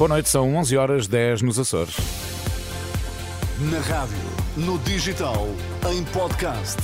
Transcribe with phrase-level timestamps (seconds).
[0.00, 1.94] Boa noite, são 11 horas 10 nos Açores.
[3.70, 4.16] Na rádio,
[4.56, 5.46] no digital,
[5.92, 6.78] em podcast.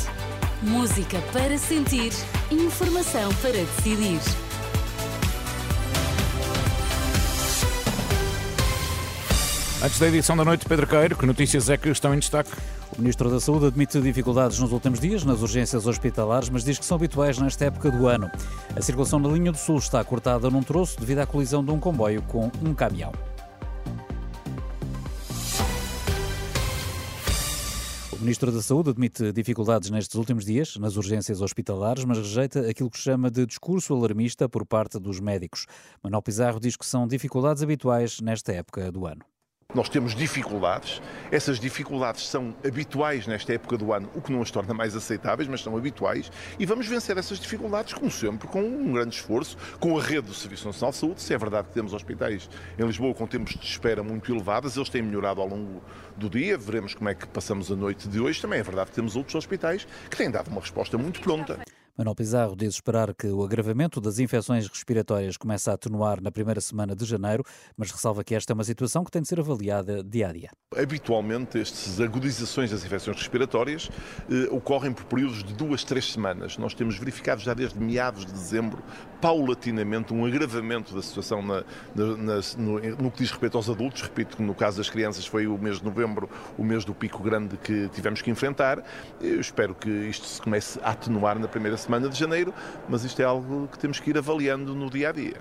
[0.60, 2.12] Música para sentir,
[2.50, 4.20] informação para decidir.
[9.82, 12.50] Antes da edição da noite, Pedro Queiro, que notícias é que estão em destaque?
[12.96, 16.84] O Ministro da Saúde admite dificuldades nos últimos dias nas urgências hospitalares, mas diz que
[16.84, 18.30] são habituais nesta época do ano.
[18.74, 21.78] A circulação na linha do Sul está cortada num troço devido à colisão de um
[21.78, 23.12] comboio com um caminhão.
[28.12, 32.90] O Ministro da Saúde admite dificuldades nestes últimos dias nas urgências hospitalares, mas rejeita aquilo
[32.90, 35.66] que chama de discurso alarmista por parte dos médicos.
[36.02, 39.20] Manuel Pizarro diz que são dificuldades habituais nesta época do ano.
[39.76, 44.50] Nós temos dificuldades, essas dificuldades são habituais nesta época do ano, o que não as
[44.50, 48.94] torna mais aceitáveis, mas são habituais, e vamos vencer essas dificuldades, como sempre, com um
[48.94, 51.20] grande esforço, com a rede do Serviço Nacional de Saúde.
[51.20, 52.48] Se é verdade que temos hospitais
[52.78, 55.82] em Lisboa com tempos de espera muito elevados, eles têm melhorado ao longo
[56.16, 58.40] do dia, veremos como é que passamos a noite de hoje.
[58.40, 61.58] Também é verdade que temos outros hospitais que têm dado uma resposta muito pronta.
[61.98, 66.60] Manuel Pizarro diz esperar que o agravamento das infecções respiratórias comece a atenuar na primeira
[66.60, 67.42] semana de janeiro,
[67.74, 70.50] mas ressalva que esta é uma situação que tem de ser avaliada dia a dia.
[70.76, 73.88] Habitualmente, estas agudizações das infecções respiratórias
[74.30, 76.58] eh, ocorrem por períodos de duas, três semanas.
[76.58, 78.82] Nós temos verificado já desde meados de dezembro,
[79.18, 84.02] paulatinamente, um agravamento da situação na, na, na, no, no, que diz respeito aos adultos.
[84.02, 87.22] Repito que no caso das crianças foi o mês de novembro, o mês do pico
[87.22, 88.84] grande que tivemos que enfrentar.
[89.18, 92.52] Eu espero que isto se comece a atenuar na primeira semana semana de janeiro,
[92.88, 95.40] mas isto é algo que temos que ir avaliando no dia a dia.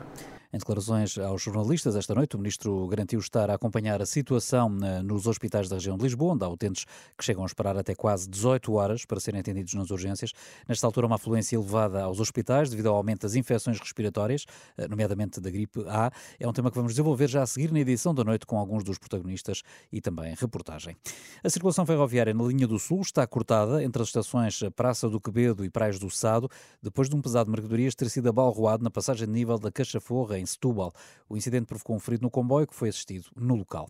[0.55, 5.01] Em declarações aos jornalistas esta noite, o Ministro garantiu estar a acompanhar a situação eh,
[5.01, 6.85] nos hospitais da região de Lisboa, onde há utentes
[7.17, 10.31] que chegam a esperar até quase 18 horas para serem atendidos nas urgências.
[10.65, 14.45] Nesta altura, uma afluência elevada aos hospitais devido ao aumento das infecções respiratórias,
[14.77, 16.09] eh, nomeadamente da gripe A.
[16.39, 18.81] É um tema que vamos desenvolver já a seguir na edição da noite com alguns
[18.81, 19.61] dos protagonistas
[19.91, 20.95] e também reportagem.
[21.43, 25.65] A circulação ferroviária na linha do Sul está cortada entre as estações Praça do Quevedo
[25.65, 26.49] e Praias do Sado,
[26.81, 30.39] depois de um pesado de mercadorias ter sido abalroado na passagem de nível da Cachaforra,
[30.39, 30.93] em em Setúbal.
[31.27, 33.89] O incidente provocou um ferido no comboio que foi assistido no local.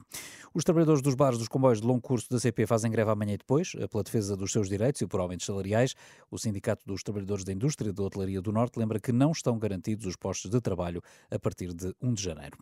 [0.53, 3.37] Os trabalhadores dos bares dos comboios de longo curso da CP fazem greve amanhã e
[3.37, 5.95] depois, eh, pela defesa dos seus direitos e por aumentos salariais.
[6.31, 10.05] O Sindicato dos Trabalhadores da Indústria da Hotelaria do Norte lembra que não estão garantidos
[10.05, 12.57] os postos de trabalho a partir de 1 de janeiro.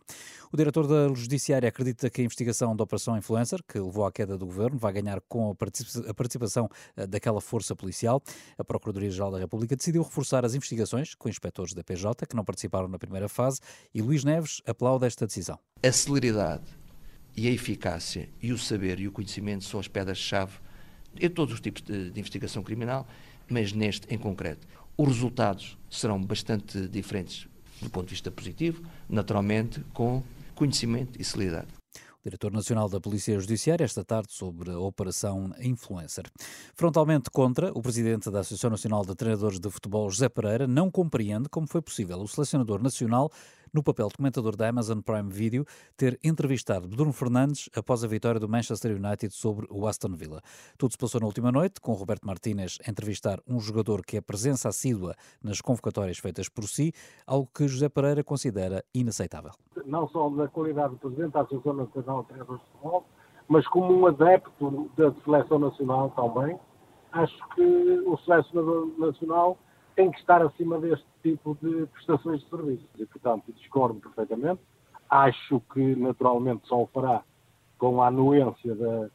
[0.52, 4.36] O diretor da Judiciária acredita que a investigação da Operação Influencer, que levou à queda
[4.36, 8.20] do governo, vai ganhar com a participação eh, daquela força policial.
[8.58, 12.88] A Procuradoria-Geral da República decidiu reforçar as investigações com inspectores da PJ, que não participaram
[12.88, 13.60] na primeira fase,
[13.94, 15.58] e Luís Neves aplaude esta decisão.
[15.82, 16.64] A celeridade
[17.36, 20.58] e a eficácia e o saber e o conhecimento são as pedras-chave
[21.20, 23.06] em todos os tipos de, de, investigação criminal,
[23.48, 24.66] mas neste em concreto.
[24.96, 27.48] Os resultados serão bastante diferentes
[27.80, 30.22] do ponto de vista positivo, naturalmente com
[30.54, 31.68] conhecimento e celeridade.
[32.24, 36.24] Diretor Nacional da Polícia Judiciária, esta tarde sobre a Operação Influencer.
[36.74, 41.50] Frontalmente contra, o presidente da Associação Nacional de Treinadores de Futebol, José Pereira, não compreende
[41.50, 43.30] como foi possível o selecionador nacional
[43.74, 48.38] no papel de comentador da Amazon Prime Video, ter entrevistado Bruno Fernandes após a vitória
[48.38, 50.40] do Manchester United sobre o Aston Villa.
[50.78, 54.20] Tudo se passou na última noite, com Roberto Martínez a entrevistar um jogador que é
[54.20, 56.92] presença assídua nas convocatórias feitas por si,
[57.26, 59.50] algo que José Pereira considera inaceitável.
[59.84, 63.04] Não só da qualidade do presidente da Associação Nacional de Treinadores de Futebol,
[63.48, 66.58] mas como um adepto da seleção nacional também,
[67.12, 67.62] acho que
[68.06, 69.58] o selecionador nacional
[69.94, 72.86] tem que estar acima deste tipo de prestações de serviços.
[72.98, 74.60] E, portanto, discordo perfeitamente.
[75.08, 77.22] Acho que, naturalmente, só o fará
[77.78, 79.08] com a anuência da,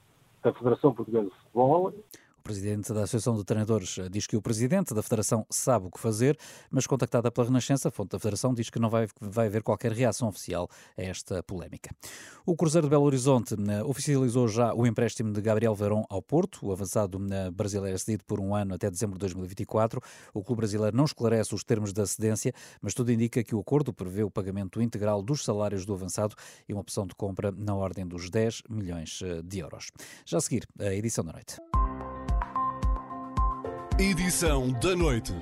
[0.43, 1.93] da Federação Portuguesa de Futebol
[2.39, 6.37] presidente da Associação de Treinadores diz que o presidente da Federação sabe o que fazer,
[6.69, 9.91] mas contactada pela Renascença, a fonte da Federação diz que não vai, vai haver qualquer
[9.91, 11.91] reação oficial a esta polémica.
[12.45, 16.65] O Cruzeiro de Belo Horizonte né, oficializou já o empréstimo de Gabriel Verón ao Porto.
[16.65, 20.01] O avançado né, brasileiro é cedido por um ano até dezembro de 2024.
[20.33, 23.93] O clube brasileiro não esclarece os termos da cedência, mas tudo indica que o acordo
[23.93, 26.35] prevê o pagamento integral dos salários do avançado
[26.67, 29.91] e uma opção de compra na ordem dos 10 milhões eh, de euros.
[30.25, 31.57] Já a seguir, a edição da noite.
[33.99, 35.33] Edição da noite.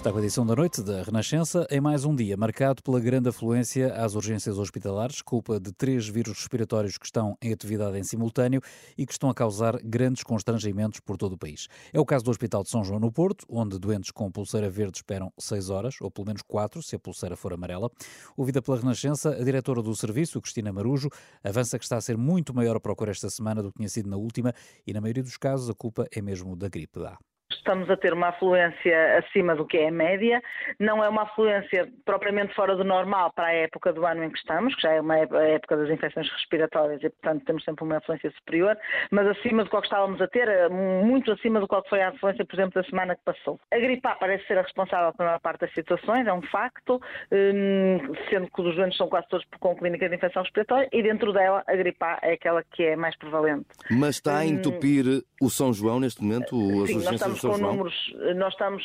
[0.00, 3.28] Está com a edição da noite da Renascença em mais um dia marcado pela grande
[3.28, 8.62] afluência às urgências hospitalares, culpa de três vírus respiratórios que estão em atividade em simultâneo
[8.96, 11.68] e que estão a causar grandes constrangimentos por todo o país.
[11.92, 14.96] É o caso do Hospital de São João no Porto, onde doentes com pulseira verde
[14.96, 17.90] esperam seis horas, ou pelo menos quatro, se a pulseira for amarela.
[18.38, 21.10] Ouvida pela Renascença, a diretora do serviço, Cristina Marujo,
[21.44, 24.08] avança que está a ser muito maior a procura esta semana do que tinha sido
[24.08, 24.54] na última
[24.86, 26.98] e, na maioria dos casos, a culpa é mesmo da gripe.
[26.98, 27.18] Dá
[27.54, 30.42] estamos a ter uma afluência acima do que é a média,
[30.78, 34.38] não é uma afluência propriamente fora do normal para a época do ano em que
[34.38, 38.30] estamos, que já é uma época das infecções respiratórias e, portanto, temos sempre uma afluência
[38.32, 38.76] superior,
[39.10, 42.44] mas acima do que estávamos a ter, eh, muito acima do que foi a afluência,
[42.44, 43.58] por exemplo, da semana que passou.
[43.72, 47.00] A gripe A parece ser a responsável pela maior parte das situações, é um facto,
[47.32, 51.32] hum, sendo que os doentes são quase todos com clínica de infecção respiratória e dentro
[51.32, 53.66] dela a gripe A é aquela que é mais prevalente.
[53.90, 55.04] Mas está a hum, entupir
[55.40, 57.94] o São João neste momento, as Sim, urgências São com números,
[58.36, 58.82] nós estamos,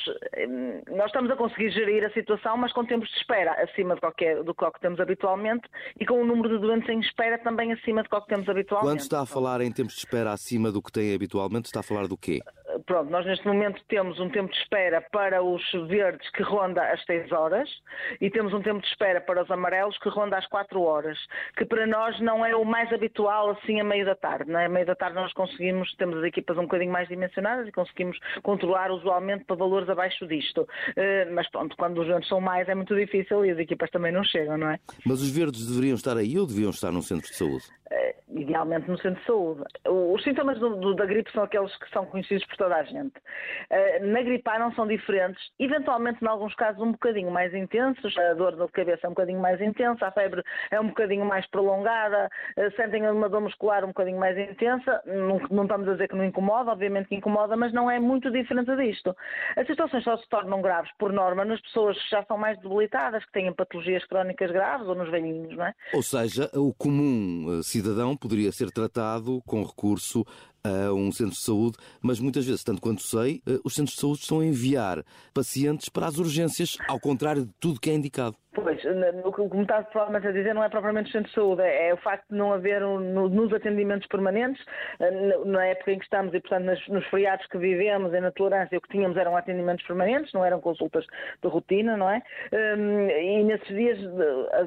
[0.92, 4.44] nós estamos a conseguir gerir a situação, mas com tempos de espera acima de qualquer,
[4.44, 5.68] do que temos habitualmente
[6.00, 8.92] e com o número de doentes em espera também acima de que temos habitualmente.
[8.92, 11.84] Quando está a falar em tempos de espera acima do que tem habitualmente, está a
[11.84, 12.42] falar do quê?
[12.86, 17.04] Pronto, nós neste momento temos um tempo de espera para os verdes que ronda as
[17.06, 17.70] 6 horas
[18.20, 21.18] e temos um tempo de espera para os amarelos que ronda às 4 horas,
[21.58, 24.52] que para nós não é o mais habitual assim a meio da tarde.
[24.52, 24.66] Não é?
[24.66, 28.18] A meio da tarde nós conseguimos, temos as equipas um bocadinho mais dimensionadas e conseguimos
[28.44, 30.68] controlar usualmente para valores abaixo disto.
[30.96, 34.12] Eh, mas pronto, quando os doentes são mais é muito difícil e as equipas também
[34.12, 34.80] não chegam, não é?
[35.06, 37.66] Mas os verdes deveriam estar aí ou deviam estar num centro de saúde?
[37.92, 39.62] Eh, idealmente no centro de saúde.
[39.88, 43.14] Os sintomas do, do, da gripe são aqueles que são conhecidos por toda a gente.
[43.70, 48.18] Uh, na gripe A não são diferentes, eventualmente, em alguns casos, um bocadinho mais intensos.
[48.18, 51.46] A dor de cabeça é um bocadinho mais intensa, a febre é um bocadinho mais
[51.48, 55.02] prolongada, uh, sentem uma dor muscular um bocadinho mais intensa.
[55.06, 58.32] Não, não, estamos a dizer que não incomoda, obviamente que incomoda, mas não é muito
[58.32, 59.16] diferente disto.
[59.56, 63.24] As situações só se tornam graves, por norma, nas pessoas que já são mais debilitadas,
[63.26, 65.74] que têm patologias crónicas graves ou nos velhinhos, não é?
[65.94, 70.26] Ou seja, o comum eh, cidadão poderia ser tratado com recurso
[70.66, 74.02] a um centro de saúde, mas muitas vezes, tanto quanto sei, eh, os centros de
[74.02, 78.36] saúde estão a enviar pacientes para as urgências, ao contrário de tudo que é indicado.
[78.56, 78.82] Pois,
[79.26, 81.90] o que me está provavelmente a dizer não é propriamente o centro de saúde, é,
[81.90, 84.64] é o facto de não haver um, no, nos atendimentos permanentes,
[85.46, 88.78] na época em que estamos e, portanto, nas, nos feriados que vivemos e na tolerância,
[88.78, 91.06] o que tínhamos eram atendimentos permanentes, não eram consultas
[91.42, 92.22] de rotina, não é?
[92.54, 94.00] Hum, e nesses dias,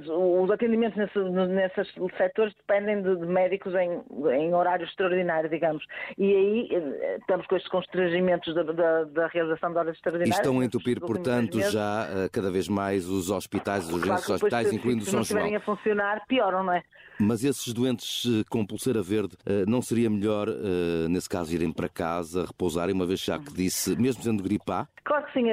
[0.07, 4.03] os atendimentos nesses, setores dependem de, de médicos em,
[4.33, 5.85] em horário extraordinário, digamos.
[6.17, 10.37] E aí eh, estamos com estes constrangimentos da, da, da realização de horas extraordinárias.
[10.37, 14.27] E estão a entupir, portanto, já eh, cada vez mais os hospitais hospitais, as urgências
[14.27, 15.25] claro, hospitais, incluindo o São João.
[15.25, 16.83] Se não estiverem a funcionar, pioram, não é?
[17.21, 21.73] Mas esses doentes eh, com pulseira verde, eh, não seria melhor, eh, nesse caso, irem
[21.73, 24.87] para casa, repousarem, uma vez já que disse, mesmo sendo gripe A?
[25.09, 25.51] Claro que sim.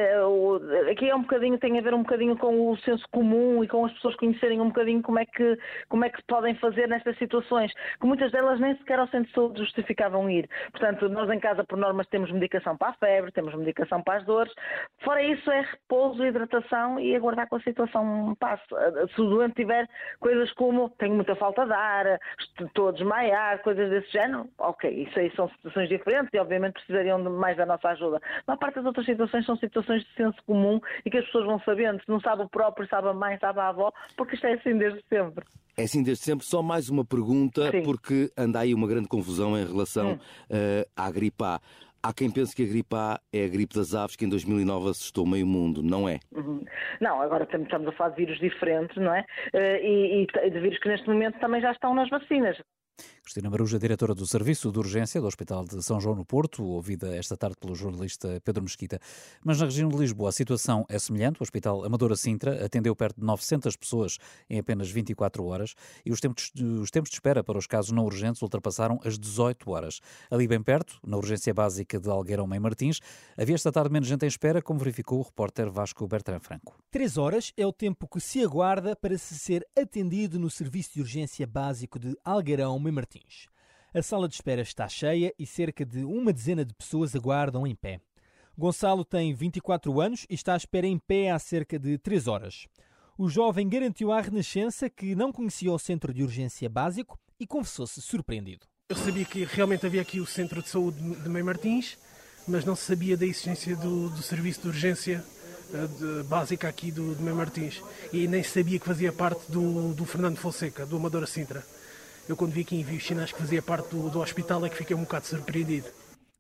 [0.92, 3.86] Aqui é um bocadinho, tem a ver um bocadinho com o senso comum e com
[3.86, 5.58] as pessoas conhecerem um bocadinho como é que,
[5.88, 9.34] como é que podem fazer nestas situações, que muitas delas nem sequer ao centro de
[9.34, 10.50] saúde justificavam ir.
[10.72, 14.26] Portanto, nós em casa, por normas, temos medicação para a febre, temos medicação para as
[14.26, 14.54] dores.
[15.02, 18.66] Fora isso, é repouso, hidratação e aguardar com a situação passe.
[19.16, 19.88] Se o doente tiver
[20.20, 22.20] coisas como tenho muita falta de ar,
[22.60, 27.20] estou a desmaiar, coisas desse género, ok, isso aí são situações diferentes e obviamente precisariam
[27.20, 28.20] mais da nossa ajuda.
[28.46, 31.46] Mas a parte das outras situações são situações de senso comum e que as pessoas
[31.46, 34.48] vão sabendo, se não sabe o próprio, sabe a mãe, sabe a avó, porque isto
[34.48, 35.46] é assim desde sempre.
[35.78, 36.46] É assim desde sempre.
[36.46, 37.84] Só mais uma pergunta, Sim.
[37.84, 40.16] porque anda aí uma grande confusão em relação hum.
[40.16, 41.60] uh, à gripe A.
[42.02, 44.92] Há quem pense que a gripe A é a gripe das aves que em 2009
[44.92, 46.20] assustou meio mundo, não é?
[46.32, 46.64] Uhum.
[47.02, 49.26] Não, agora estamos a falar de vírus diferentes, não é?
[49.54, 52.58] Eh, e, e de vírus que neste momento também já estão nas vacinas.
[53.26, 57.18] Cristina Maruja, diretora do Serviço de Urgência do Hospital de São João no Porto, ouvida
[57.18, 59.00] esta tarde pelo jornalista Pedro Mesquita.
[59.44, 61.42] Mas na região de Lisboa a situação é semelhante.
[61.42, 65.74] O Hospital Amadora Sintra atendeu perto de 900 pessoas em apenas 24 horas
[66.06, 69.72] e os tempos, os tempos de espera para os casos não urgentes ultrapassaram as 18
[69.72, 70.02] horas.
[70.30, 73.00] Ali bem perto, na urgência básica de Algueirão Mãe Martins,
[73.36, 76.78] havia esta tarde menos gente em espera, como verificou o repórter Vasco Bertrand Franco.
[76.92, 81.02] Três horas é o tempo que se aguarda para se ser atendido no Serviço de
[81.02, 83.15] Urgência Básico de Algueirão Mãe Martins.
[83.16, 83.48] Martins.
[83.94, 87.74] A sala de espera está cheia e cerca de uma dezena de pessoas aguardam em
[87.74, 88.02] pé.
[88.58, 92.68] Gonçalo tem 24 anos e está à espera em pé há cerca de 3 horas.
[93.18, 98.02] O jovem garantiu à Renascença que não conhecia o centro de urgência básico e confessou-se
[98.02, 98.66] surpreendido.
[98.90, 101.98] Eu sabia que realmente havia aqui o centro de saúde de Mãe Martins,
[102.48, 105.24] mas não sabia da existência do, do serviço de urgência
[105.74, 107.82] eh, de, básica aqui do, de Mãe Martins.
[108.12, 111.66] E nem sabia que fazia parte do, do Fernando Fonseca, do Amadora Sintra.
[112.28, 114.76] Eu, quando vi em vi os sinais que fazia parte do, do hospital, é que
[114.76, 115.88] fiquei um bocado surpreendido.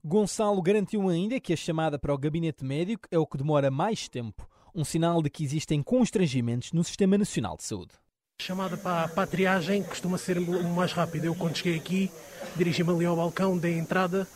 [0.04, 4.08] Gonçalo garantiu ainda que a chamada para o gabinete médico é o que demora mais
[4.08, 7.94] tempo, um sinal de que existem constrangimentos no Sistema Nacional de Saúde.
[8.40, 11.26] A chamada para, para a triagem costuma ser o mais rápido.
[11.26, 12.12] Eu, quando cheguei aqui,
[12.56, 14.28] dirigi-me ali ao balcão, dei a entrada,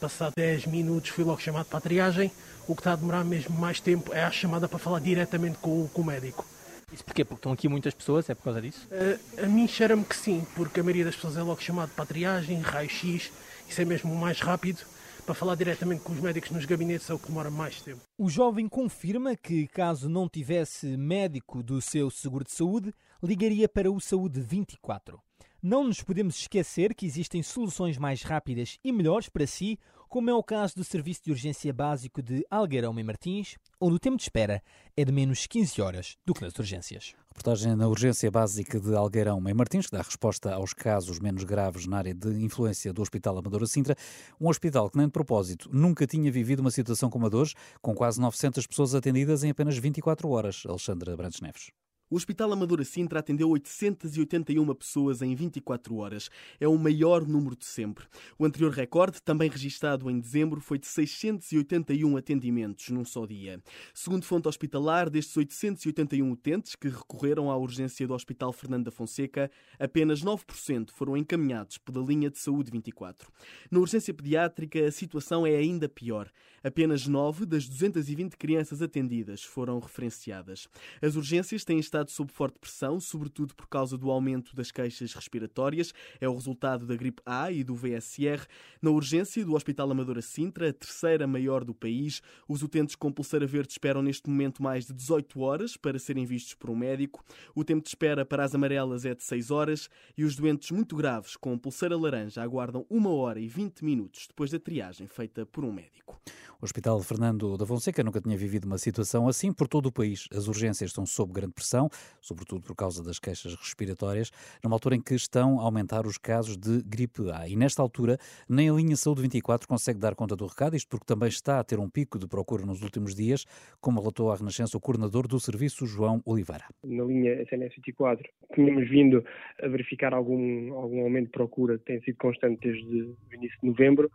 [0.00, 2.30] passado 10 minutos fui logo chamado para a triagem.
[2.66, 5.88] O que está a demorar mesmo mais tempo é a chamada para falar diretamente com,
[5.88, 6.44] com o médico.
[6.92, 7.24] Isso porquê?
[7.24, 8.28] Porque estão aqui muitas pessoas?
[8.30, 8.88] É por causa disso?
[8.90, 12.04] Uh, a mim cheira-me que sim, porque a maioria das pessoas é logo chamado para
[12.04, 13.30] a triagem, raio-x,
[13.68, 14.80] isso é mesmo o mais rápido
[15.28, 18.00] para falar diretamente com os médicos nos gabinetes é o que demora mais tempo.
[18.16, 23.92] O jovem confirma que, caso não tivesse médico do seu seguro de saúde, ligaria para
[23.92, 25.20] o Saúde 24.
[25.62, 29.78] Não nos podemos esquecer que existem soluções mais rápidas e melhores para si,
[30.08, 33.98] como é o caso do Serviço de Urgência Básico de Algueirão e Martins, onde o
[33.98, 34.62] tempo de espera
[34.96, 37.12] é de menos 15 horas do que nas urgências.
[37.28, 41.86] Reportagem na Urgência Básica de Algueirão em Martins, que dá resposta aos casos menos graves
[41.86, 43.94] na área de influência do Hospital Amadora Sintra,
[44.40, 47.54] um hospital que nem de propósito nunca tinha vivido uma situação como a de hoje,
[47.82, 50.62] com quase 900 pessoas atendidas em apenas 24 horas.
[50.66, 51.70] Alexandra Brandes Neves.
[52.10, 56.30] O Hospital Amadora Sintra atendeu 881 pessoas em 24 horas.
[56.58, 58.06] É o maior número de sempre.
[58.38, 63.62] O anterior recorde, também registado em dezembro, foi de 681 atendimentos num só dia.
[63.92, 69.50] Segundo fonte hospitalar, destes 881 utentes que recorreram à urgência do Hospital Fernando da Fonseca,
[69.78, 73.30] apenas 9% foram encaminhados pela linha de saúde 24.
[73.70, 76.32] Na urgência pediátrica, a situação é ainda pior.
[76.64, 80.68] Apenas 9 das 220 crianças atendidas foram referenciadas.
[81.02, 85.12] As urgências têm estado estado sob forte pressão, sobretudo por causa do aumento das queixas
[85.12, 85.92] respiratórias.
[86.20, 88.46] É o resultado da gripe A e do VSR.
[88.80, 93.46] Na urgência do Hospital Amadora Sintra, a terceira maior do país, os utentes com pulseira
[93.46, 97.24] verde esperam neste momento mais de 18 horas para serem vistos por um médico.
[97.54, 100.94] O tempo de espera para as amarelas é de 6 horas e os doentes muito
[100.94, 105.64] graves com pulseira laranja aguardam 1 hora e 20 minutos depois da triagem feita por
[105.64, 106.20] um médico.
[106.60, 110.26] O Hospital Fernando da Fonseca nunca tinha vivido uma situação assim por todo o país.
[110.32, 111.87] As urgências estão sob grande pressão,
[112.20, 114.30] sobretudo por causa das queixas respiratórias,
[114.62, 117.48] numa altura em que estão a aumentar os casos de gripe A.
[117.48, 118.18] E nesta altura,
[118.48, 121.64] nem a linha Saúde 24 consegue dar conta do recado, isto porque também está a
[121.64, 123.44] ter um pico de procura nos últimos dias,
[123.80, 126.64] como relatou à Renascença o coordenador do serviço, João Oliveira.
[126.84, 129.24] Na linha SNS 24, tínhamos vindo
[129.62, 133.68] a verificar algum, algum aumento de procura, que tem sido constante desde o início de
[133.68, 134.10] novembro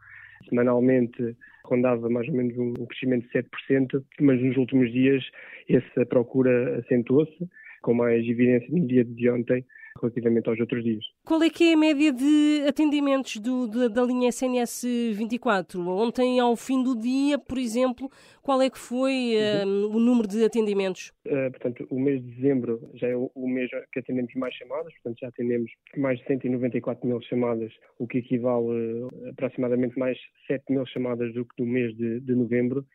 [0.50, 5.24] semanalmente rondava mais ou menos um crescimento de 7%, mas nos últimos dias
[5.70, 7.50] essa procura acentuou-se,
[7.84, 9.64] com mais evidência no dia de ontem,
[10.02, 11.04] relativamente aos outros dias.
[11.24, 15.80] Qual é que é a média de atendimentos do, da, da linha SNS 24?
[15.88, 18.10] Ontem, ao fim do dia, por exemplo,
[18.42, 19.36] qual é que foi
[19.66, 19.92] uhum.
[19.92, 21.12] uh, o número de atendimentos?
[21.26, 24.94] Uh, portanto, o mês de dezembro já é o, o, mês que atendemos mais chamadas,
[24.96, 30.64] portanto já atendemos mais de 194 mil chamadas, o que equivale uh, aproximadamente mais 7
[30.72, 32.86] mil chamadas do que do mês de, de novembro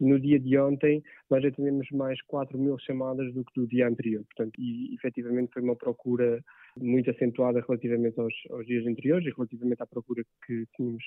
[0.00, 4.24] no dia de ontem, nós atendemos mais 4 mil chamadas do que do dia anterior.
[4.24, 6.42] Portanto, e efetivamente foi uma procura
[6.76, 11.04] muito acentuada relativamente aos, aos dias anteriores e relativamente à procura que tínhamos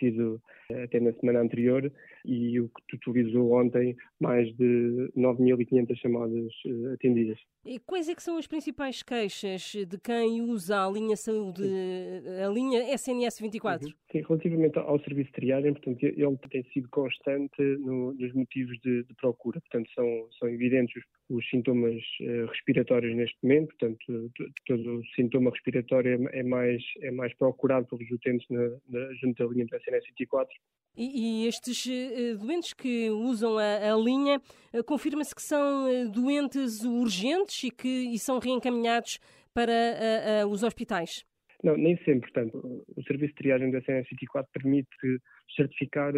[0.00, 1.92] tido eh, até na semana anterior
[2.24, 7.38] e o que totalizou ontem mais de 9.500 chamadas uh, atendidas.
[7.64, 11.62] E quais é que são as principais queixas de quem usa a linha saúde,
[12.42, 13.86] a linha SNS 24?
[13.86, 13.94] Uhum.
[14.10, 19.04] Sim, relativamente ao serviço de triagem, portanto, ele tem sido constante no, nos motivos de,
[19.04, 19.59] de, procura.
[19.60, 24.32] Portanto, são, são evidentes os, os sintomas uh, respiratórios neste momento, portanto,
[24.66, 29.42] todo o sintoma respiratório é, é mais, é mais procurado pelos utentes na, na, junto
[29.42, 30.54] da linha do SNS 24.
[30.96, 34.40] E, e estes uh, doentes que usam a, a linha,
[34.74, 39.18] uh, confirma-se que são doentes urgentes e que e são reencaminhados
[39.52, 41.24] para os hospitais?
[41.62, 42.30] Não, nem sempre.
[42.30, 44.88] Portanto, o serviço de triagem do SNS 24 permite
[45.56, 46.12] certificar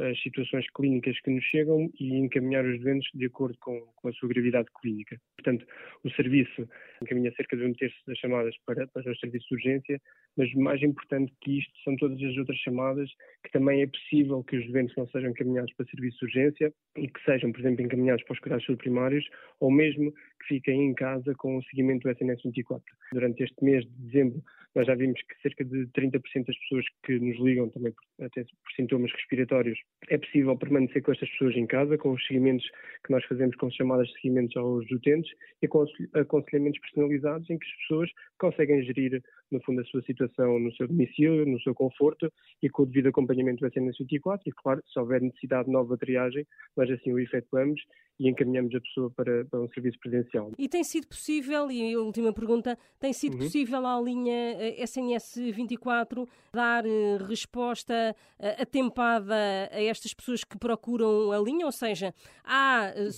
[0.00, 4.12] as situações clínicas que nos chegam e encaminhar os doentes de acordo com, com, a
[4.12, 5.20] sua gravidade clínica.
[5.36, 5.66] Portanto,
[6.04, 6.68] o serviço
[7.02, 10.00] encaminha cerca de um terço das chamadas para, para os serviços de urgência,
[10.36, 13.10] mas mais importante que isto são todas as outras chamadas
[13.44, 17.08] que também é possível que os doentes não sejam encaminhados para serviços de urgência e
[17.08, 19.28] que sejam, por exemplo, encaminhados para os cuidados primários
[19.60, 22.84] ou mesmo que fiquem em casa com o seguimento do SNS 24.
[23.12, 24.42] Durante este mês de dezembro,
[24.74, 28.44] nós já vimos que cerca de 30% das pessoas que nos ligam também por, até
[28.44, 29.78] por sintomas respiratórios
[30.08, 32.64] é possível permanecer com estas pessoas em casa, com os seguimentos
[33.04, 35.30] que nós fazemos com chamadas de seguimentos aos utentes
[35.62, 40.58] e com aconselhamentos personalizados em que as pessoas conseguem gerir no fundo, a sua situação
[40.58, 44.52] no seu domicílio, no seu conforto e com o devido acompanhamento do SNS 24 e,
[44.52, 47.80] claro, se houver necessidade de nova triagem, nós assim o efetuamos
[48.18, 50.50] e encaminhamos a pessoa para, para um serviço presencial.
[50.58, 53.38] E tem sido possível, e a última pergunta, tem sido uhum.
[53.40, 59.34] possível à linha SNS 24 dar eh, resposta eh, atempada
[59.70, 61.64] a estas pessoas que procuram a linha?
[61.64, 62.12] Ou seja,
[62.44, 63.08] há eh,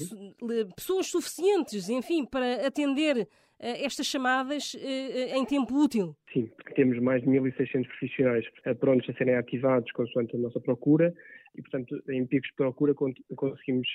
[0.42, 0.68] uhum.
[0.76, 3.26] pessoas suficientes, enfim, para atender
[3.60, 6.16] estas chamadas em tempo útil?
[6.32, 8.44] Sim, porque temos mais de 1.600 profissionais
[8.80, 11.12] prontos a serem ativados consoante a nossa procura
[11.54, 13.88] e, portanto, em picos de procura conseguimos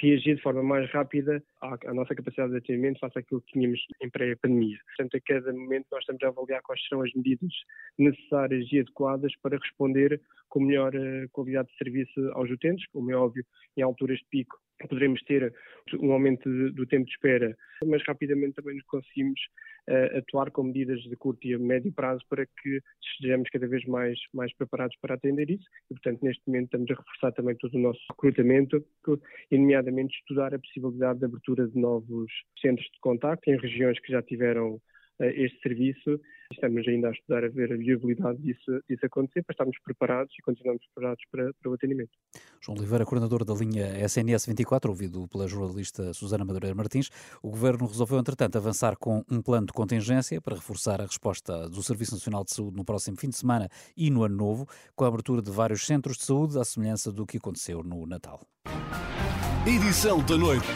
[0.00, 3.80] reagir de forma mais rápida à, à nossa capacidade de atendimento face àquilo que tínhamos
[4.02, 4.78] em pré-pandemia.
[4.86, 7.52] Portanto, a cada momento nós estamos a avaliar quais serão as medidas
[7.98, 10.20] necessárias e adequadas para responder
[10.54, 13.44] com melhor uh, qualidade de serviço aos utentes, como é óbvio,
[13.76, 14.56] em alturas de pico
[14.88, 15.52] poderemos ter
[16.00, 19.40] um aumento do tempo de espera, mas rapidamente também conseguimos
[19.88, 24.18] uh, atuar com medidas de curto e médio prazo para que estejamos cada vez mais,
[24.32, 25.64] mais preparados para atender isso.
[25.90, 28.84] E, portanto, neste momento estamos a reforçar também todo o nosso recrutamento
[29.50, 32.30] e, nomeadamente, estudar a possibilidade de abertura de novos
[32.60, 34.80] centros de contacto em regiões que já tiveram
[35.20, 36.20] este serviço.
[36.52, 40.42] Estamos ainda a estudar a ver a viabilidade disso, disso acontecer, para estarmos preparados e
[40.42, 42.10] continuamos preparados para, para o atendimento.
[42.60, 47.10] João Oliveira, coordenador da linha SNS 24, ouvido pela jornalista Susana Madureira Martins,
[47.42, 51.82] o Governo resolveu, entretanto, avançar com um plano de contingência para reforçar a resposta do
[51.82, 55.08] Serviço Nacional de Saúde no próximo fim de semana e no Ano Novo, com a
[55.08, 58.46] abertura de vários centros de saúde, à semelhança do que aconteceu no Natal.
[59.66, 60.66] Edição da noite.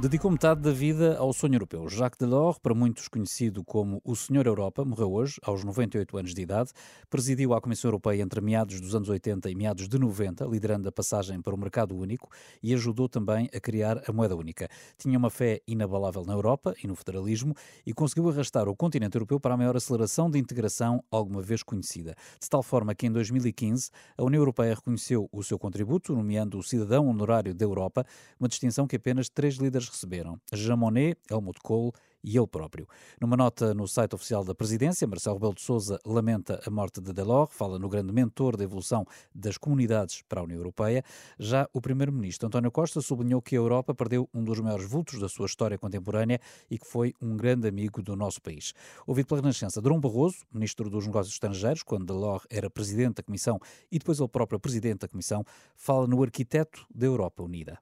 [0.00, 1.88] Dedicou metade da vida ao sonho europeu.
[1.88, 6.40] Jacques Delors, para muitos conhecido como o Senhor Europa, morreu hoje, aos 98 anos de
[6.40, 6.70] idade.
[7.10, 10.92] Presidiu a Comissão Europeia entre meados dos anos 80 e meados de 90, liderando a
[10.92, 12.30] passagem para o mercado único
[12.62, 14.68] e ajudou também a criar a moeda única.
[14.96, 17.52] Tinha uma fé inabalável na Europa e no federalismo
[17.84, 22.14] e conseguiu arrastar o continente europeu para a maior aceleração de integração alguma vez conhecida.
[22.40, 26.62] De tal forma que em 2015 a União Europeia reconheceu o seu contributo, nomeando o
[26.62, 28.06] cidadão honorário da Europa,
[28.38, 31.92] uma distinção que apenas três líderes receberam: Jean Monnet, Helmut Kohl
[32.22, 32.86] e ele próprio.
[33.20, 37.12] Numa nota no site oficial da presidência, Marcelo Rebelo de Sousa lamenta a morte de
[37.12, 41.02] Delors, fala no grande mentor da evolução das comunidades para a União Europeia.
[41.38, 45.28] Já o primeiro-ministro António Costa sublinhou que a Europa perdeu um dos maiores vultos da
[45.28, 46.40] sua história contemporânea
[46.70, 48.74] e que foi um grande amigo do nosso país.
[49.06, 53.60] Ouvido pela Renascença, Dom Barroso, ministro dos Negócios Estrangeiros, quando Delors era presidente da Comissão
[53.90, 55.44] e depois ele próprio presidente da Comissão,
[55.76, 57.78] fala no arquiteto da Europa Unida.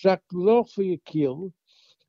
[0.00, 1.50] Jacques Delors foi aquele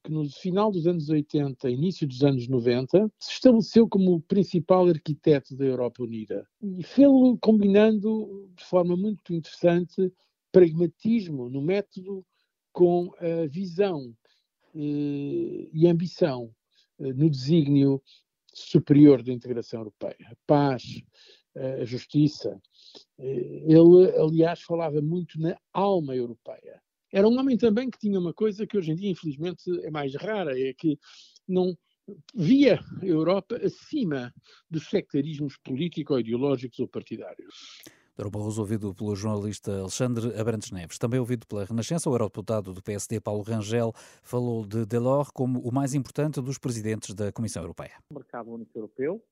[0.03, 4.87] que no final dos anos 80, início dos anos 90, se estabeleceu como o principal
[4.87, 6.47] arquiteto da Europa Unida.
[6.61, 10.13] E fê-lo combinando de forma muito interessante
[10.51, 12.23] pragmatismo no método
[12.71, 14.15] com a visão
[14.75, 16.53] eh, e ambição
[16.99, 18.01] eh, no desígnio
[18.53, 20.27] superior da integração europeia.
[20.31, 21.01] A paz,
[21.81, 22.61] a justiça.
[23.17, 28.33] Eh, ele, aliás, falava muito na alma europeia era um homem também que tinha uma
[28.33, 30.97] coisa que hoje em dia, infelizmente, é mais rara, é que
[31.47, 31.75] não
[32.33, 34.33] via a Europa acima
[34.69, 37.81] dos sectarismos político-ideológicos ou partidários.
[38.19, 38.29] Dr.
[38.29, 40.97] Barroso, ouvido pelo jornalista Alexandre Abrantes Neves.
[40.97, 45.73] Também ouvido pela Renascença, o eurodeputado do PSD, Paulo Rangel, falou de Delors como o
[45.73, 47.93] mais importante dos presidentes da Comissão Europeia.
[48.11, 49.23] O mercado único europeu,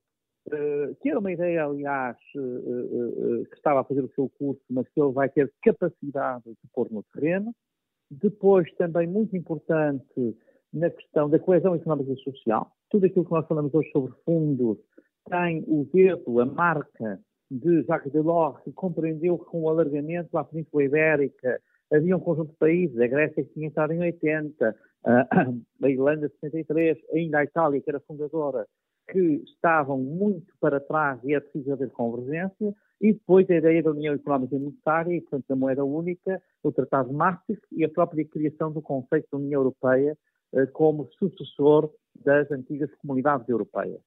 [0.49, 4.61] eh, que era uma ideia, aliás, eh, eh, que estava a fazer o seu curso,
[4.69, 7.53] mas que ele vai ter capacidade de pôr no terreno,
[8.09, 10.37] depois, também muito importante
[10.73, 12.71] na questão da coesão económica e social.
[12.89, 14.77] Tudo aquilo que nós falamos hoje sobre fundos
[15.29, 20.43] tem o dedo, a marca de Jacques Delors, que compreendeu que com o alargamento à
[20.43, 21.59] Península Ibérica
[21.91, 26.97] havia um conjunto de países, a Grécia que tinha entrado em 80, a Irlanda 73,
[27.13, 28.65] ainda a Itália, que era fundadora,
[29.09, 33.91] que estavam muito para trás e é preciso haver convergência, e depois a ideia da
[33.91, 37.89] União Económica e Monetária, e portanto da moeda única, o Tratado de Maastricht e a
[37.89, 40.17] própria criação do conceito da União Europeia
[40.53, 44.01] eh, como sucessor das antigas comunidades europeias.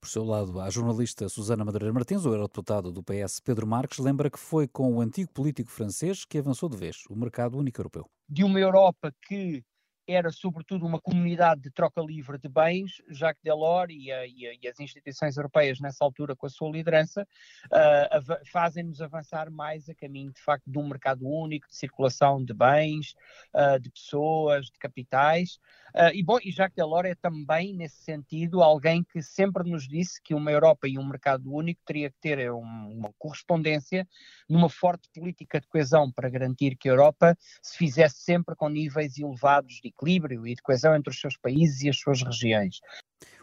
[0.00, 4.30] Por seu lado, a jornalista Susana Madureira Martins, o eurodeputado do PS Pedro Marques, lembra
[4.30, 8.04] que foi com o antigo político francês que avançou de vez o mercado único europeu.
[8.28, 9.64] De uma Europa que
[10.06, 14.54] era sobretudo uma comunidade de troca livre de bens, Jacques Delors e, a, e, a,
[14.62, 17.26] e as instituições europeias nessa altura com a sua liderança
[17.66, 22.54] uh, fazem-nos avançar mais a caminho de facto de um mercado único, de circulação de
[22.54, 23.14] bens,
[23.54, 25.58] uh, de pessoas, de capitais.
[25.94, 30.20] Uh, e bom, e Jacques Delors é também nesse sentido alguém que sempre nos disse
[30.22, 34.06] que uma Europa e um mercado único teria que ter um, uma correspondência
[34.48, 39.18] numa forte política de coesão para garantir que a Europa se fizesse sempre com níveis
[39.18, 42.80] elevados de equilíbrio e de coesão entre os seus países e as suas regiões.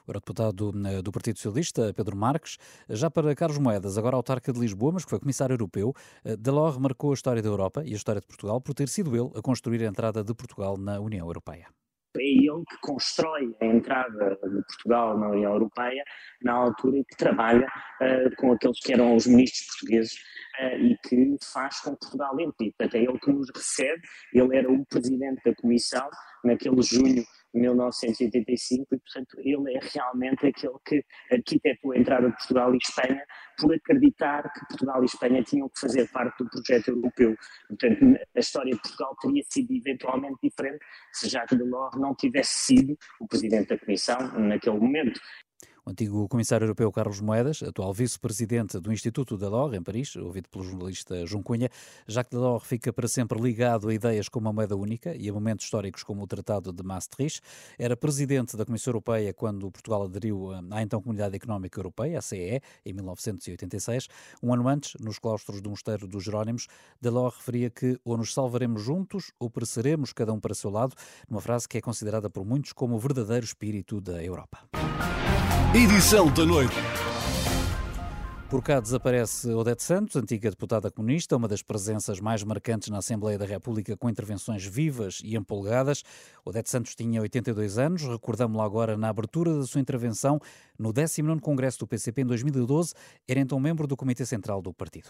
[0.05, 2.57] O eurodeputado eh, do Partido Socialista, Pedro Marques,
[2.89, 6.77] já para Carlos Moedas, agora autarca de Lisboa, mas que foi comissário europeu, eh, Delors
[6.77, 9.41] marcou a história da Europa e a história de Portugal por ter sido ele a
[9.41, 11.67] construir a entrada de Portugal na União Europeia
[12.19, 16.03] é ele que constrói a entrada de Portugal na União Europeia
[16.41, 20.13] na altura e que trabalha uh, com aqueles que eram os ministros portugueses
[20.59, 22.73] uh, e que faz com que Portugal entre.
[22.73, 24.01] Portanto, é ele que nos recebe,
[24.33, 26.09] ele era o presidente da Comissão
[26.43, 27.23] naquele junho
[27.53, 33.23] 1985 e, portanto, ele é realmente aquele que arquitetou a entrada de Portugal e Espanha
[33.57, 37.35] por acreditar que Portugal e Espanha tinham que fazer parte do projeto europeu.
[37.67, 42.97] Portanto, a história de Portugal teria sido eventualmente diferente se Jacques Delors não tivesse sido
[43.19, 45.19] o presidente da Comissão naquele momento.
[45.85, 50.63] O antigo comissário europeu Carlos Moedas, atual vice-presidente do Instituto Delors, em Paris, ouvido pelo
[50.63, 51.69] jornalista João Cunha,
[52.07, 55.65] Jacques Delors fica para sempre ligado a ideias como a moeda única e a momentos
[55.65, 57.41] históricos como o Tratado de Maastricht.
[57.77, 62.61] Era presidente da Comissão Europeia quando Portugal aderiu à então Comunidade Económica Europeia, a CE,
[62.85, 64.07] em 1986.
[64.41, 66.67] Um ano antes, nos claustros do Mosteiro dos Jerónimos,
[67.01, 70.95] Delors referia que ou nos salvaremos juntos ou pereceremos cada um para seu lado,
[71.29, 74.59] numa frase que é considerada por muitos como o verdadeiro espírito da Europa.
[75.75, 76.75] Edição da noite.
[78.47, 83.39] Por cá desaparece Odete Santos, antiga deputada comunista, uma das presenças mais marcantes na Assembleia
[83.39, 86.03] da República com intervenções vivas e empolgadas.
[86.45, 90.39] Odete Santos tinha 82 anos, recordamos-la agora na abertura da sua intervenção
[90.77, 92.93] no 19º Congresso do PCP em 2012,
[93.27, 95.09] era então membro do Comitê Central do partido.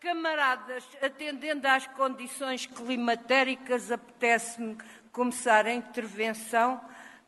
[0.00, 4.76] Camaradas, atendendo às condições climatéricas, apetece-me
[5.12, 6.80] começar a intervenção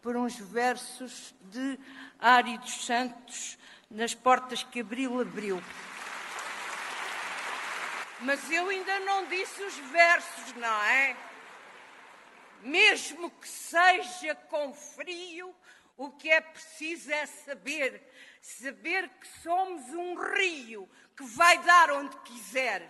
[0.02, 1.78] por uns versos de
[2.18, 3.56] Ari dos Santos
[3.88, 5.62] nas portas que Abril abriu.
[8.20, 11.16] Mas eu ainda não disse os versos, não é?
[12.62, 15.54] Mesmo que seja com frio,
[15.96, 18.02] o que é preciso é saber,
[18.40, 22.88] saber que somos um rio que vai dar onde quiser.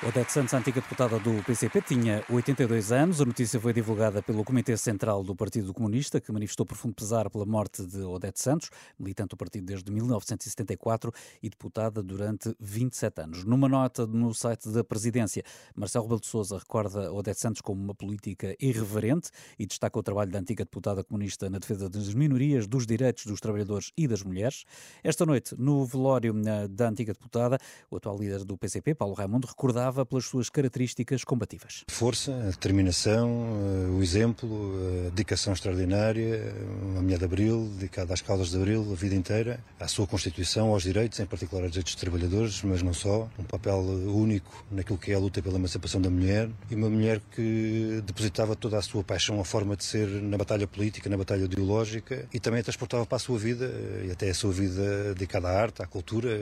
[0.00, 3.20] Odete Santos, antiga deputada do PCP, tinha 82 anos.
[3.20, 7.44] A notícia foi divulgada pelo Comitê Central do Partido Comunista, que manifestou profundo pesar pela
[7.44, 13.44] morte de Odete Santos, militante do partido desde 1974 e deputada durante 27 anos.
[13.44, 15.42] Numa nota no site da presidência,
[15.74, 20.30] Marcelo Rebelo de Sousa recorda Odete Santos como uma política irreverente e destaca o trabalho
[20.30, 24.64] da antiga deputada comunista na defesa das minorias, dos direitos dos trabalhadores e das mulheres.
[25.02, 27.58] Esta noite, no velório eh, da antiga deputada,
[27.90, 31.84] o atual líder do PCP, Paulo Raimundo, recordava pelas suas características combativas.
[31.88, 34.74] Força, determinação, eh, o exemplo,
[35.06, 39.60] a dedicação extraordinária, uma mulher de Abril, dedicada às causas de Abril a vida inteira,
[39.78, 43.28] à sua Constituição, aos direitos, em particular aos direitos dos trabalhadores, mas não só.
[43.38, 47.20] Um papel único naquilo que é a luta pela emancipação da mulher e uma mulher
[47.34, 51.44] que depositava toda a sua paixão, a forma de ser na batalha política, na batalha
[51.44, 55.14] ideológica e também a transportava para a sua vida eh, e até a sua vida
[55.14, 56.40] dedicada à arte, à cultura.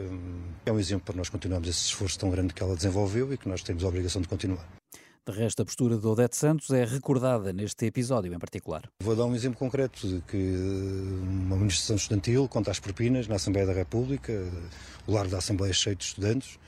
[0.65, 3.49] É um exemplo para nós continuarmos esse esforço tão grande que ela desenvolveu e que
[3.49, 4.67] nós temos a obrigação de continuar.
[5.29, 8.89] De resto, a postura de Odete Santos é recordada neste episódio em particular.
[9.03, 13.67] Vou dar um exemplo concreto de que uma manifestação estudantil conta as propinas na Assembleia
[13.67, 14.33] da República,
[15.05, 16.59] o largo da Assembleia é cheio de estudantes.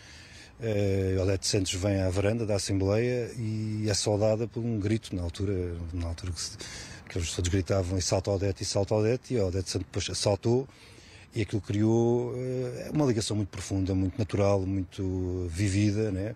[0.58, 5.22] Uh, Odete Santos vem à varanda da Assembleia e é saudada por um grito na
[5.22, 6.58] altura, na altura que, se,
[7.08, 10.18] que eles todos gritavam e salta Odete e salta Odete e a Odete Santos depois
[10.18, 10.66] saltou
[11.34, 16.34] e aquilo criou uh, uma ligação muito profunda, muito natural, muito vivida, né?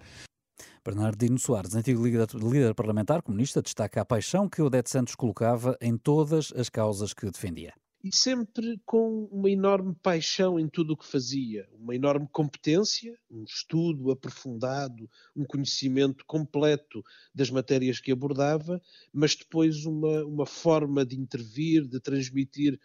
[0.85, 6.53] Bernardino Soares, antigo líder parlamentar comunista, destaca a paixão que Odete Santos colocava em todas
[6.57, 7.73] as causas que defendia.
[8.03, 13.45] E sempre com uma enorme paixão em tudo o que fazia, uma enorme competência, um
[13.45, 17.01] estudo aprofundado, um conhecimento completo
[17.33, 22.77] das matérias que abordava, mas depois uma, uma forma de intervir, de transmitir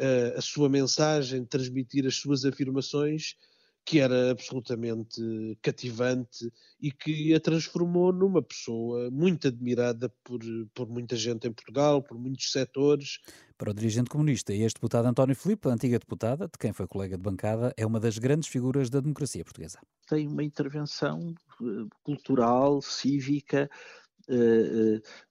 [0.00, 3.36] uh, a sua mensagem, transmitir as suas afirmações
[3.84, 5.20] que era absolutamente
[5.62, 10.40] cativante e que a transformou numa pessoa muito admirada por,
[10.74, 13.18] por muita gente em Portugal, por muitos setores.
[13.56, 17.22] Para o dirigente comunista e ex-deputado António Filipe, antiga deputada, de quem foi colega de
[17.22, 19.78] bancada, é uma das grandes figuras da democracia portuguesa.
[20.08, 23.68] Tem uma intervenção eh, cultural, cívica,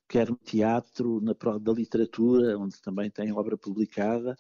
[0.07, 4.35] quer no teatro, na da literatura, onde também tem obra publicada,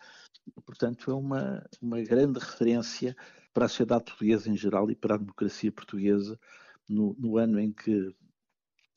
[0.65, 3.15] portanto é uma, uma grande referência
[3.53, 6.39] para a sociedade portuguesa em geral e para a democracia portuguesa
[6.87, 8.13] no, no ano em que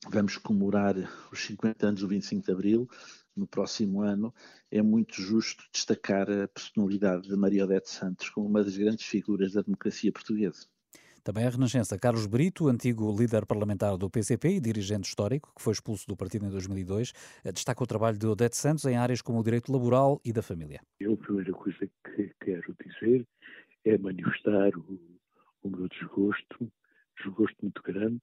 [0.09, 0.97] vamos comemorar
[1.31, 2.89] os 50 anos do 25 de Abril,
[3.37, 4.35] no próximo ano,
[4.71, 9.53] é muito justo destacar a personalidade de Maria Odete Santos como uma das grandes figuras
[9.53, 10.67] da democracia portuguesa.
[11.25, 15.73] Também a Renascença, Carlos Brito, antigo líder parlamentar do PCP e dirigente histórico, que foi
[15.73, 17.13] expulso do partido em 2002,
[17.45, 20.43] eh, destaca o trabalho de Odete Santos em áreas como o direito laboral e da
[20.43, 20.81] família.
[20.99, 23.25] Eu, a primeira coisa que quero dizer
[23.85, 24.99] é manifestar o,
[25.63, 26.73] o meu desgosto,
[27.23, 28.21] desgosto muito grande,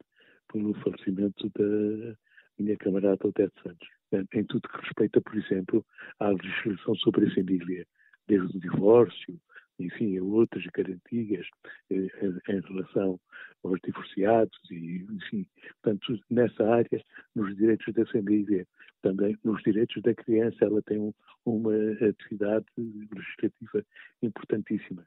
[0.51, 2.17] pelo falecimento da
[2.59, 3.88] minha camarada Odete Santos.
[4.33, 5.85] Em tudo que respeita, por exemplo,
[6.19, 7.88] à legislação sobre a família,
[8.27, 9.39] desde o divórcio,
[9.80, 11.48] enfim, outras garantias
[11.89, 12.08] eh,
[12.50, 13.20] em relação
[13.63, 15.46] aos divorciados e, enfim,
[15.82, 17.04] portanto, nessa área,
[17.36, 18.68] nos direitos da família,
[19.02, 21.13] também nos direitos da criança, ela tem um,
[21.46, 21.74] uma
[22.08, 23.86] atividade legislativa
[24.22, 25.06] importantíssima.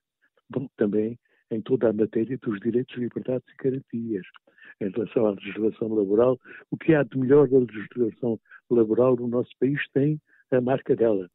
[0.48, 1.18] Bom, também
[1.52, 4.26] em toda a matéria dos direitos, liberdades e garantias.
[4.80, 9.50] Em relação à legislação laboral, o que há de melhor da legislação laboral no nosso
[9.60, 11.28] país tem a marca dela.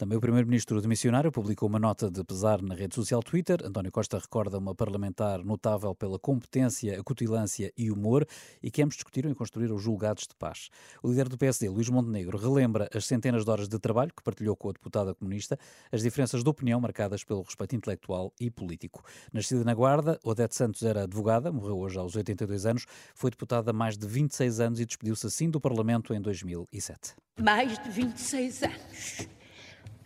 [0.00, 3.58] Também o primeiro-ministro demissionário publicou uma nota de pesar na rede social Twitter.
[3.62, 8.26] António Costa recorda uma parlamentar notável pela competência, acutilância e humor
[8.62, 10.70] e que ambos discutiram em construir os julgados de paz.
[11.02, 14.56] O líder do PSD, Luís Montenegro, relembra as centenas de horas de trabalho que partilhou
[14.56, 15.58] com a deputada comunista,
[15.92, 19.04] as diferenças de opinião marcadas pelo respeito intelectual e político.
[19.30, 23.74] Nascida na Guarda, Odete Santos era advogada, morreu hoje aos 82 anos, foi deputada há
[23.74, 27.16] mais de 26 anos e despediu-se assim do Parlamento em 2007.
[27.38, 29.39] Mais de 26 anos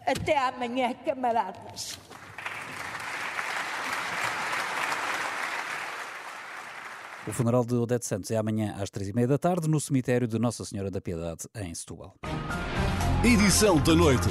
[0.07, 1.99] até amanhã, camaradas.
[7.27, 10.29] O funeral de Odete Santos é amanhã às três e meia da tarde no cemitério
[10.29, 12.15] de Nossa Senhora da Piedade, em Setúbal.
[13.25, 14.29] Edição da noite.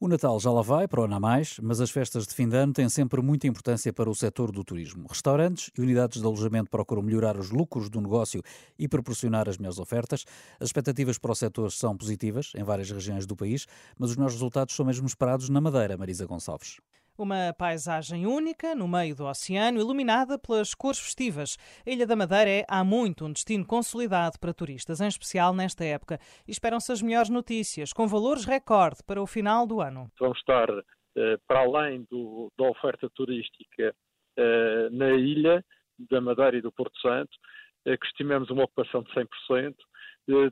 [0.00, 2.48] O Natal já lá vai, para o ano a mais, mas as festas de fim
[2.48, 5.08] de ano têm sempre muita importância para o setor do turismo.
[5.08, 8.40] Restaurantes e unidades de alojamento procuram melhorar os lucros do negócio
[8.78, 10.24] e proporcionar as melhores ofertas.
[10.60, 13.66] As expectativas para o setor são positivas em várias regiões do país,
[13.98, 16.76] mas os melhores resultados são mesmo esperados na Madeira, Marisa Gonçalves.
[17.18, 21.58] Uma paisagem única no meio do oceano, iluminada pelas cores festivas.
[21.84, 25.84] A Ilha da Madeira é há muito um destino consolidado para turistas, em especial nesta
[25.84, 26.20] época.
[26.46, 30.08] Esperam-se as melhores notícias, com valores recorde para o final do ano.
[30.20, 30.68] Vamos estar
[31.16, 33.92] eh, para além do, da oferta turística
[34.36, 35.64] eh, na ilha
[35.98, 37.36] da Madeira e do Porto Santo,
[37.84, 39.74] eh, que estimamos uma ocupação de 100%.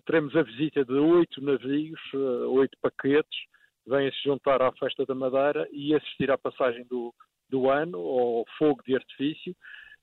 [0.04, 2.00] teremos a visita de oito navios,
[2.48, 3.38] oito paquetes,
[3.86, 7.14] vêm se juntar à Festa da Madeira e assistir à passagem do,
[7.48, 9.54] do ano, ao fogo de artifício,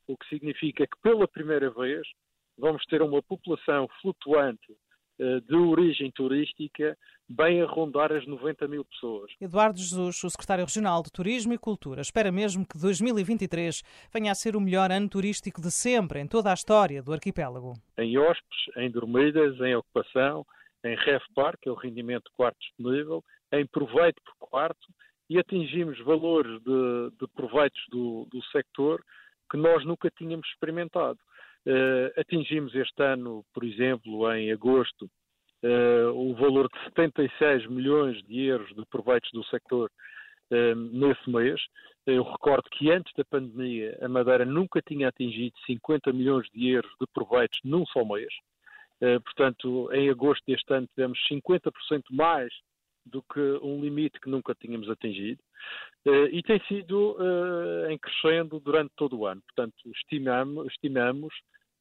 [0.07, 2.07] o que significa que pela primeira vez
[2.57, 4.75] vamos ter uma população flutuante
[5.19, 6.97] eh, de origem turística
[7.29, 9.31] bem a rondar as 90 mil pessoas.
[9.39, 14.35] Eduardo Jesus, o secretário regional de Turismo e Cultura, espera mesmo que 2023 venha a
[14.35, 17.73] ser o melhor ano turístico de sempre em toda a história do arquipélago.
[17.97, 20.45] Em hóspedes, em dormidas, em ocupação,
[20.83, 24.87] em RevPar, que é o rendimento quarto disponível, em proveito por quarto
[25.29, 29.01] e atingimos valores de, de proveitos do, do sector
[29.49, 31.19] que nós nunca tínhamos experimentado.
[31.65, 35.05] Uh, atingimos este ano, por exemplo, em agosto,
[35.63, 39.89] uh, o valor de 76 milhões de euros de proveitos do sector
[40.51, 41.61] uh, nesse mês.
[42.05, 46.91] Eu recordo que antes da pandemia a Madeira nunca tinha atingido 50 milhões de euros
[46.99, 48.33] de proveitos num só mês.
[49.23, 51.71] portanto, em agosto deste ano tivemos 50%
[52.11, 52.51] mais
[53.05, 55.41] do que um limite que nunca tínhamos atingido
[56.05, 59.41] uh, e tem sido uh, em crescendo durante todo o ano.
[59.41, 61.33] Portanto, estimamos, estimamos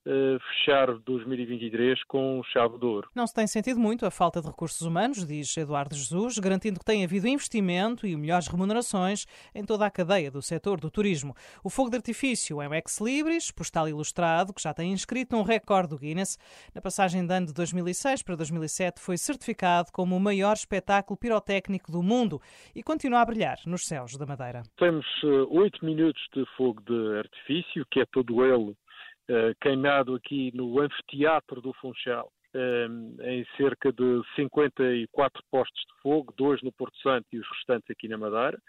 [0.04, 3.08] fechar 2023 com chave de ouro.
[3.14, 6.84] Não se tem sentido muito a falta de recursos humanos, diz Eduardo Jesus, garantindo que
[6.84, 11.34] tem havido investimento e melhores remunerações em toda a cadeia do setor do turismo.
[11.62, 15.90] O fogo de artifício é um ex-libris, postal ilustrado, que já tem inscrito um recorde
[15.90, 16.38] do Guinness.
[16.74, 21.92] Na passagem de ano de 2006 para 2007 foi certificado como o maior espetáculo pirotécnico
[21.92, 22.40] do mundo
[22.74, 24.62] e continua a brilhar nos céus da Madeira.
[24.76, 28.74] Temos uh, oito minutos de fogo de artifício, que é todo ele eh,
[29.60, 32.86] queimado aqui no anfiteatro do Funchal, eh,
[33.22, 38.08] em cerca de 54 postos de fogo, dois no Porto Santo e os restantes aqui
[38.08, 38.60] na Madeira.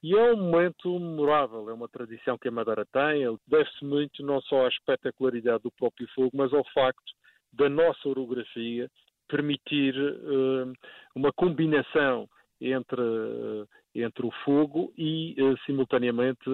[0.00, 4.40] E é um momento memorável, é uma tradição que a Madeira tem, deve-se muito não
[4.42, 7.12] só à espetacularidade do próprio fogo, mas ao facto
[7.52, 8.88] da nossa orografia
[9.28, 10.72] permitir uh,
[11.12, 12.28] uma combinação
[12.60, 16.44] entre, uh, entre o fogo e, uh, simultaneamente,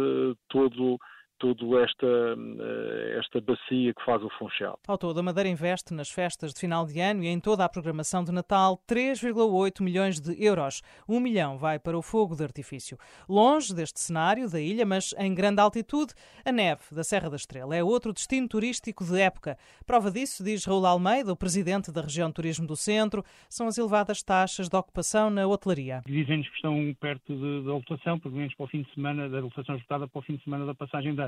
[0.48, 0.98] todo
[1.38, 4.78] toda esta, uh, esta bacia que faz o Funchal.
[4.86, 7.68] Ao todo, a Madeira investe nas festas de final de ano e em toda a
[7.68, 10.82] programação de Natal 3,8 milhões de euros.
[11.08, 12.98] Um milhão vai para o fogo de artifício.
[13.28, 16.12] Longe deste cenário da ilha, mas em grande altitude,
[16.44, 19.56] a neve da Serra da Estrela é outro destino turístico de época.
[19.86, 23.78] Prova disso, diz Raul Almeida, o presidente da região de turismo do centro, são as
[23.78, 26.02] elevadas taxas de ocupação na hotelaria.
[26.06, 29.76] Dizem-nos que estão perto da ocupação, pelo menos para o fim de semana, da ocupação
[29.76, 31.27] esgotada para o fim de semana da passagem de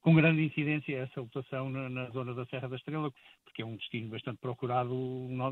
[0.00, 3.10] Com grande incidência essa ocupação na, na, zona da Serra da Estrela,
[3.44, 4.94] porque é um destino bastante procurado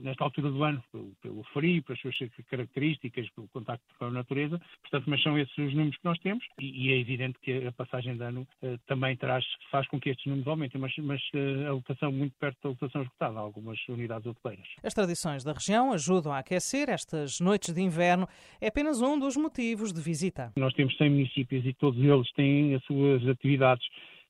[0.03, 2.17] nesta altura do ano, pelo, pelo frio, pelas suas
[2.49, 4.61] características, pelo contacto com a natureza.
[4.83, 7.73] Portanto, mas são esses os números que nós temos e, e é evidente que a
[7.73, 11.69] passagem de ano uh, também traz, faz com que estes números aumentem, mas, mas uh,
[11.69, 14.67] a lotação muito perto da lotação esgotada, algumas unidades hoteleiras.
[14.83, 18.29] As tradições da região ajudam a aquecer estas noites de inverno.
[18.61, 20.53] É apenas um dos motivos de visita.
[20.57, 23.87] Nós temos 100 municípios e todos eles têm as suas atividades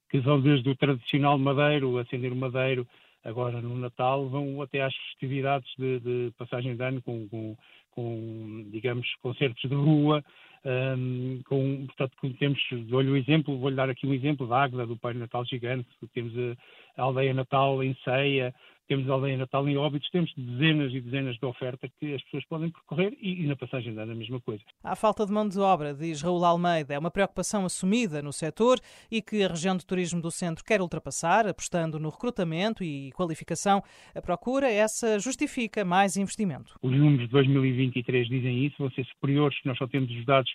[0.09, 2.87] que vão desde o tradicional madeiro, acender o madeiro,
[3.25, 7.57] agora no Natal, vão até às festividades de, de passagem de ano com, com,
[7.90, 10.25] com, digamos, concertos de rua,
[10.64, 14.97] um, com, portanto, temos, dou-lhe um exemplo, vou-lhe dar aqui um exemplo da Águeda, do
[14.97, 16.57] Pai Natal Gigante, temos a,
[16.97, 18.55] a Aldeia Natal em Ceia,
[18.89, 22.45] temos a Aldeia Natal em Óbidos, temos dezenas e dezenas de ofertas que as pessoas
[22.47, 24.63] podem percorrer e, e na passagem ano a mesma coisa.
[24.83, 28.79] A falta de mão de obra, diz Raul Almeida, é uma preocupação assumida no setor
[29.11, 33.83] e que a região de turismo do centro quer ultrapassar, apostando no recrutamento e qualificação.
[34.15, 36.79] A procura, essa justifica mais investimento.
[36.81, 40.53] Os números de 2023 dizem isso, vão ser superiores, nós só temos os dados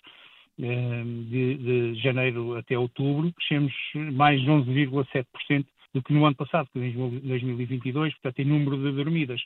[0.58, 3.72] eh, de, de janeiro até outubro, crescemos
[4.14, 8.92] mais de 11,7% do que no ano passado, que em 2022, portanto, em número de
[8.92, 9.42] dormidas.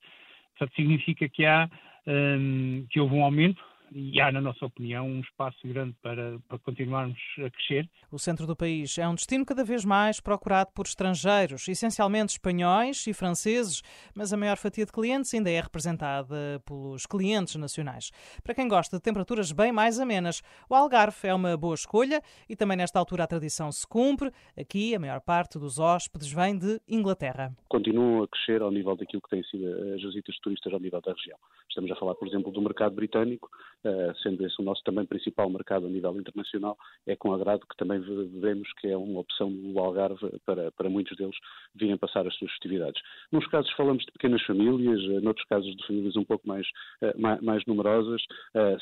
[0.51, 1.69] Portanto, significa que há
[2.07, 6.59] um, que houve um aumento e há, na nossa opinião, um espaço grande para, para
[6.59, 7.89] continuarmos a crescer.
[8.11, 13.07] O centro do país é um destino cada vez mais procurado por estrangeiros, essencialmente espanhóis
[13.07, 13.83] e franceses,
[14.15, 18.11] mas a maior fatia de clientes ainda é representada pelos clientes nacionais.
[18.43, 22.57] Para quem gosta de temperaturas bem mais amenas, o Algarve é uma boa escolha e
[22.57, 24.31] também nesta altura a tradição se cumpre.
[24.59, 27.55] Aqui, a maior parte dos hóspedes vem de Inglaterra.
[27.69, 31.13] Continuam a crescer ao nível daquilo que têm sido as visitas turistas ao nível da
[31.13, 31.39] região.
[31.69, 33.51] Estamos a falar, por exemplo, do mercado britânico,
[34.23, 38.01] sendo esse o nosso também principal mercado a nível internacional, é com agrado que também
[38.01, 41.37] vemos que é uma opção do Algarve para, para muitos deles
[41.75, 43.01] virem passar as suas festividades.
[43.33, 46.67] Nos casos falamos de pequenas famílias, eh, noutros casos de famílias um pouco mais,
[47.03, 48.23] eh, mais, mais numerosas,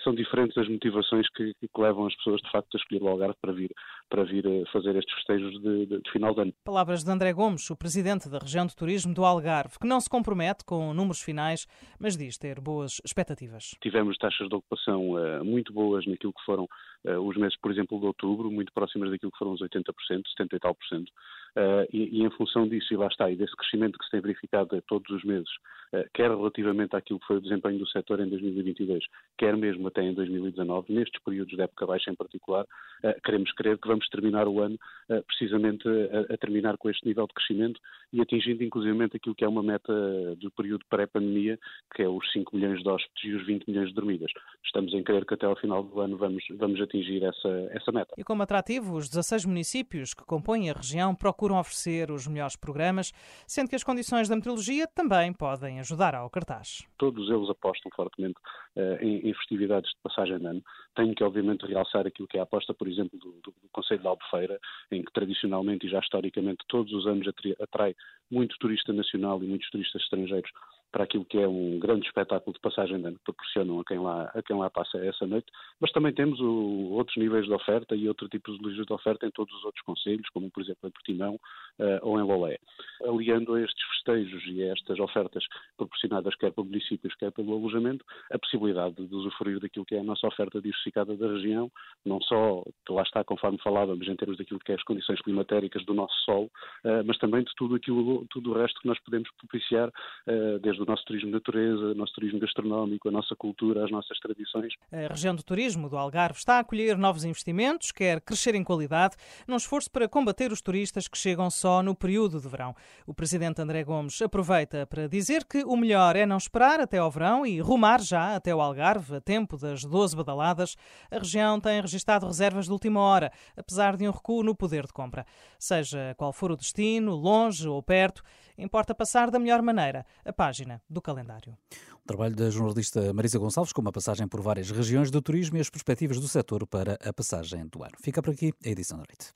[0.03, 3.37] são diferentes as motivações que, que, levam as pessoas de facto a escolher o Algarve
[3.41, 3.71] para vir,
[4.09, 6.55] para vir fazer estes festejos de, de, de final de ano.
[6.65, 10.09] Palavras de André Gomes, o presidente da região de turismo do Algarve, que não se
[10.09, 11.67] compromete com números finais,
[11.99, 13.75] mas diz ter boas expectativas.
[13.83, 16.65] Tivemos taxas de ocupação uh, muito boas naquilo que foram
[17.05, 19.93] uh, os meses, por exemplo, de outubro, muito próximas daquilo que foram os 80%,
[20.37, 21.11] 70 e tal por cento.
[21.57, 24.21] Uh, e, e, em função disso, e lá está, e desse crescimento que se tem
[24.21, 25.49] verificado todos os meses,
[25.93, 29.05] uh, quer relativamente àquilo que foi o desempenho do setor em 2022,
[29.39, 33.79] quer mesmo até em 2019, nestes períodos de época baixa em particular, uh, queremos crer
[33.79, 34.79] que vamos terminar o ano
[35.27, 37.79] precisamente a, a, terminar com este nível de crescimento
[38.11, 39.93] e atingindo inclusivamente aquilo que é uma meta
[40.37, 41.59] do período pré-pandemia,
[41.95, 44.33] que é os 5 milhões de hóspedes e os 20 milhões de dormidas.
[44.65, 48.15] Estamos em crer que até ao final do ano vamos, vamos atingir essa, essa meta.
[48.17, 52.57] E como atrativo, os 16 municípios que compõem a região procuram procuram oferecer os melhores
[52.57, 53.13] programas,
[53.47, 56.87] sendo que as condições da meteorologia também podem ajudar ao cartaz.
[56.97, 58.37] Todos eles apostam fortemente
[58.77, 60.63] uh, em, em, festividades de passagem de ano.
[60.95, 64.01] Tenho que, obviamente, realçar aquilo que é a aposta, por exemplo, do, do, do Conselho
[64.01, 64.59] de Albufeira,
[64.91, 67.27] em que tradicionalmente e já historicamente todos os anos
[67.61, 67.95] atrai
[68.31, 70.51] muito turista nacional e muitos turistas estrangeiros
[70.95, 73.99] para aquilo que é um grande espetáculo de passagem de ano que proporcionam a quem
[73.99, 77.97] lá, a quem lá passa essa noite, mas também temos o, outros níveis de oferta
[77.97, 80.89] e outro tipo de lixos de oferta em todos os outros conselhos, como por exemplo
[80.89, 82.59] em Portimão uh, ou em Lolé.
[83.03, 85.45] Aliando a estes festejos e a estas ofertas
[85.77, 90.05] proporcionadas quer pelo municípios, quer pelo alojamento, a possibilidade de usufruir daquilo que é a
[90.05, 91.73] nossa oferta diversificada da região,
[92.05, 95.85] não só, que lá está, conforme falávamos, em termos daquilo que é as condições climatéricas
[95.85, 96.47] do nosso solo,
[96.85, 100.84] uh, mas também de tudo aquilo, tudo o resto que nós podemos propiciar, uh, desde
[100.85, 104.73] o nosso turismo de natureza, o nosso turismo gastronómico, a nossa cultura, as nossas tradições.
[104.93, 109.17] A região de turismo do Algarve está a acolher novos investimentos, quer crescer em qualidade,
[109.49, 112.75] num esforço para combater os turistas que chegam só no período de verão.
[113.07, 117.11] O presidente André Gomes aproveita para dizer que o melhor é não esperar até ao
[117.11, 120.77] verão e rumar já até o Algarve, a tempo das 12 badaladas.
[121.11, 124.93] A região tem registado reservas de última hora, apesar de um recuo no poder de
[124.93, 125.27] compra.
[125.59, 128.23] Seja qual for o destino, longe ou perto,
[128.57, 131.57] Importa passar da melhor maneira a página do calendário.
[132.03, 135.61] O trabalho da jornalista Marisa Gonçalves, com uma passagem por várias regiões do turismo e
[135.61, 137.95] as perspectivas do setor para a passagem do ano.
[138.01, 139.33] Fica por aqui a edição da noite.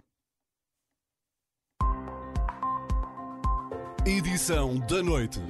[4.06, 5.40] Edição da noite.